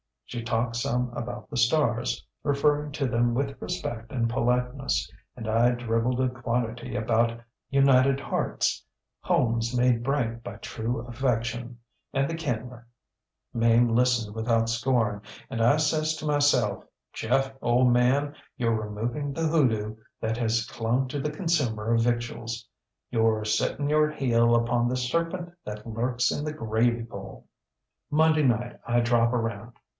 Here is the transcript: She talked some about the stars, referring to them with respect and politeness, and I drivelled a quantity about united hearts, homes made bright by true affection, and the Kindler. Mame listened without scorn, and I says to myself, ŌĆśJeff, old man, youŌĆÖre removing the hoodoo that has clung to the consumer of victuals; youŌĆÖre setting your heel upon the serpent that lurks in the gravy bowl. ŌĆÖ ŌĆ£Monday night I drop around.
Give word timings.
She 0.25 0.41
talked 0.41 0.77
some 0.77 1.11
about 1.15 1.49
the 1.49 1.57
stars, 1.57 2.25
referring 2.41 2.93
to 2.93 3.05
them 3.05 3.33
with 3.35 3.61
respect 3.61 4.13
and 4.13 4.29
politeness, 4.29 5.11
and 5.35 5.47
I 5.47 5.71
drivelled 5.71 6.21
a 6.21 6.29
quantity 6.29 6.95
about 6.95 7.37
united 7.69 8.21
hearts, 8.21 8.83
homes 9.19 9.77
made 9.77 10.03
bright 10.03 10.41
by 10.41 10.55
true 10.55 11.05
affection, 11.05 11.79
and 12.13 12.29
the 12.29 12.33
Kindler. 12.35 12.87
Mame 13.53 13.89
listened 13.89 14.33
without 14.33 14.69
scorn, 14.69 15.21
and 15.49 15.61
I 15.61 15.75
says 15.77 16.15
to 16.15 16.25
myself, 16.25 16.85
ŌĆśJeff, 17.13 17.53
old 17.61 17.91
man, 17.91 18.33
youŌĆÖre 18.57 18.83
removing 18.85 19.33
the 19.33 19.47
hoodoo 19.47 19.97
that 20.21 20.37
has 20.37 20.65
clung 20.65 21.09
to 21.09 21.19
the 21.19 21.29
consumer 21.29 21.93
of 21.93 22.01
victuals; 22.03 22.67
youŌĆÖre 23.13 23.45
setting 23.47 23.89
your 23.89 24.09
heel 24.09 24.55
upon 24.55 24.87
the 24.87 24.97
serpent 24.97 25.51
that 25.65 25.85
lurks 25.85 26.31
in 26.31 26.45
the 26.45 26.53
gravy 26.53 27.01
bowl. 27.03 27.47
ŌĆÖ 28.11 28.27
ŌĆ£Monday 28.35 28.47
night 28.47 28.79
I 28.87 29.01
drop 29.01 29.33
around. 29.33 29.73